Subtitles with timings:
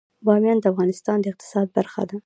[0.25, 2.15] بامیان د افغانستان د اقتصاد برخه ده.